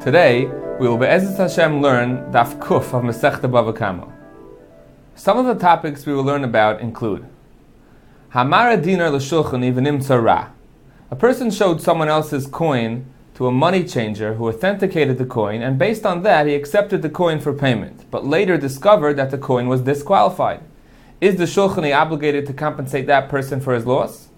Today, 0.00 0.44
we 0.78 0.86
will 0.86 0.98
be 0.98 1.06
Be'ezet 1.06 1.36
Hashem 1.36 1.82
learn 1.82 2.30
Daf 2.30 2.60
Kuf 2.60 2.94
of 2.94 3.02
Masechta 3.02 3.50
Bava 3.50 3.74
Kama. 3.74 4.12
Some 5.16 5.38
of 5.38 5.46
the 5.46 5.60
topics 5.60 6.06
we 6.06 6.12
will 6.12 6.22
learn 6.22 6.44
about 6.44 6.80
include 6.80 7.26
Hamara 8.32 8.80
dinar 8.80 9.10
l'shulchan 9.10 9.64
evenim 9.64 9.98
tzara. 9.98 10.50
A 11.10 11.16
person 11.16 11.50
showed 11.50 11.80
someone 11.80 12.08
else's 12.08 12.46
coin 12.46 13.06
to 13.34 13.48
a 13.48 13.50
money 13.50 13.82
changer 13.82 14.34
who 14.34 14.48
authenticated 14.48 15.18
the 15.18 15.26
coin, 15.26 15.60
and 15.60 15.76
based 15.76 16.06
on 16.06 16.22
that, 16.22 16.46
he 16.46 16.54
accepted 16.54 17.02
the 17.02 17.10
coin 17.10 17.40
for 17.40 17.52
payment, 17.52 18.08
but 18.10 18.24
later 18.24 18.56
discovered 18.56 19.16
that 19.16 19.30
the 19.30 19.38
coin 19.38 19.66
was 19.66 19.80
disqualified. 19.80 20.60
Is 21.20 21.36
the 21.36 21.44
shulchani 21.44 21.96
obligated 21.96 22.46
to 22.46 22.52
compensate 22.52 23.06
that 23.08 23.28
person 23.28 23.60
for 23.60 23.74
his 23.74 23.86
loss? 23.86 24.28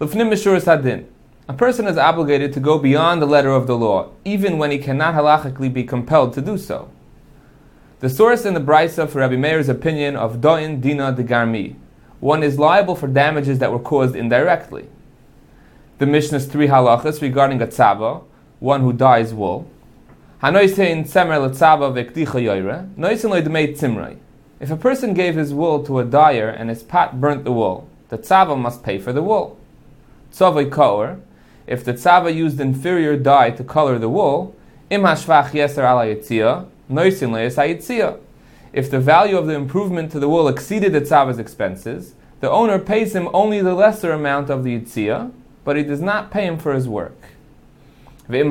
Lufnim 0.00 0.30
Mishuras 0.30 0.64
Hadin. 0.64 1.06
A 1.50 1.54
person 1.54 1.86
is 1.86 1.96
obligated 1.96 2.52
to 2.52 2.60
go 2.60 2.78
beyond 2.78 3.22
the 3.22 3.26
letter 3.26 3.52
of 3.52 3.66
the 3.66 3.76
law, 3.76 4.10
even 4.22 4.58
when 4.58 4.70
he 4.70 4.76
cannot 4.76 5.14
halachically 5.14 5.72
be 5.72 5.82
compelled 5.82 6.34
to 6.34 6.42
do 6.42 6.58
so. 6.58 6.90
The 8.00 8.10
source 8.10 8.44
in 8.44 8.52
the 8.52 8.60
Brisa 8.60 9.08
for 9.08 9.20
Rabbi 9.20 9.36
Meir's 9.36 9.70
opinion 9.70 10.14
of 10.14 10.42
Doin 10.42 10.78
Dina 10.82 11.10
de 11.10 11.24
Garmi, 11.24 11.74
one 12.20 12.42
is 12.42 12.58
liable 12.58 12.94
for 12.94 13.06
damages 13.06 13.60
that 13.60 13.72
were 13.72 13.78
caused 13.78 14.14
indirectly. 14.14 14.88
The 15.96 16.04
Mishnah's 16.04 16.44
three 16.44 16.66
halachas 16.68 17.22
regarding 17.22 17.62
a 17.62 17.66
tzava, 17.66 18.24
one 18.60 18.82
who 18.82 18.92
dyes 18.92 19.32
wool. 19.32 19.70
If 20.42 20.52
a 24.70 24.76
person 24.76 25.14
gave 25.14 25.34
his 25.34 25.54
wool 25.54 25.82
to 25.84 25.98
a 25.98 26.04
dyer 26.04 26.48
and 26.48 26.68
his 26.68 26.82
pot 26.82 27.20
burnt 27.20 27.44
the 27.44 27.52
wool, 27.52 27.88
the 28.10 28.18
tzava 28.18 28.58
must 28.58 28.82
pay 28.82 28.98
for 28.98 29.14
the 29.14 29.22
wool. 29.22 29.58
Tzavoi 30.32 30.68
kaor, 30.68 31.20
if 31.68 31.84
the 31.84 31.92
tzava 31.92 32.34
used 32.34 32.58
inferior 32.60 33.14
dye 33.18 33.50
to 33.50 33.62
color 33.62 33.98
the 33.98 34.08
wool, 34.08 34.56
im 34.88 35.02
hashvach 35.02 35.50
yeser 35.50 35.84
ala 35.84 36.06
yitzia, 36.06 36.66
noisin 36.90 37.30
leis 37.30 38.18
If 38.72 38.90
the 38.90 38.98
value 38.98 39.36
of 39.36 39.46
the 39.46 39.52
improvement 39.52 40.10
to 40.12 40.18
the 40.18 40.30
wool 40.30 40.48
exceeded 40.48 40.94
the 40.94 41.02
tzava's 41.02 41.38
expenses, 41.38 42.14
the 42.40 42.50
owner 42.50 42.78
pays 42.78 43.14
him 43.14 43.28
only 43.34 43.60
the 43.60 43.74
lesser 43.74 44.12
amount 44.12 44.48
of 44.48 44.64
the 44.64 44.80
yitzia, 44.80 45.30
but 45.62 45.76
he 45.76 45.82
does 45.82 46.00
not 46.00 46.30
pay 46.30 46.46
him 46.46 46.58
for 46.58 46.72
his 46.72 46.88
work. 46.88 47.20
If 48.30 48.38
the 48.38 48.44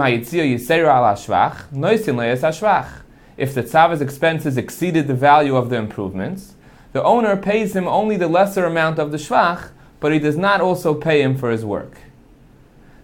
tzava's 3.64 4.02
expenses 4.02 4.58
exceeded 4.58 5.08
the 5.08 5.16
value 5.16 5.56
of 5.56 5.72
the 5.72 5.78
improvements, 5.78 6.54
the 6.94 7.04
owner 7.04 7.36
pays 7.36 7.76
him 7.76 7.88
only 7.88 8.16
the 8.16 8.28
lesser 8.28 8.66
amount 8.66 9.00
of 9.00 9.12
the 9.12 9.18
shvach, 9.18 9.72
but 10.00 10.14
he 10.14 10.20
does 10.20 10.38
not 10.38 10.62
also 10.62 10.94
pay 10.94 11.23
him 11.23 11.36
for 11.36 11.50
his 11.50 11.66
work 11.66 11.98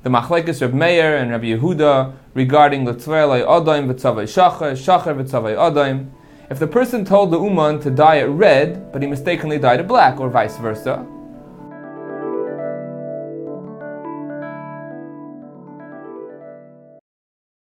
the 0.03 0.09
Machlekes 0.09 0.61
Reb 0.61 0.73
Meir 0.73 1.15
and 1.15 1.31
Rabbi 1.31 1.45
Yehuda 1.45 2.13
regarding 2.33 2.83
the 2.83 2.93
Letzvelei 2.93 3.45
Odaim 3.45 3.87
v'tzavei 3.87 4.23
Shacher, 4.23 4.73
Shacher 4.73 5.15
v'tzavei 5.15 5.55
Odaim. 5.55 6.09
If 6.49 6.59
the 6.59 6.67
person 6.67 7.05
told 7.05 7.31
the 7.31 7.39
Uman 7.39 7.79
to 7.79 7.89
dye 7.89 8.17
it 8.17 8.25
red, 8.25 8.91
but 8.91 9.01
he 9.01 9.07
mistakenly 9.07 9.57
dyed 9.57 9.79
it 9.79 9.87
black, 9.87 10.19
or 10.19 10.29
vice 10.29 10.57
versa, 10.57 11.07